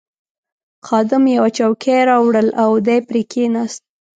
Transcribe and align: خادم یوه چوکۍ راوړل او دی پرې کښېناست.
خادم 0.87 1.23
یوه 1.35 1.49
چوکۍ 1.57 1.99
راوړل 2.09 2.47
او 2.63 2.71
دی 2.85 2.99
پرې 3.07 3.21
کښېناست. 3.31 3.81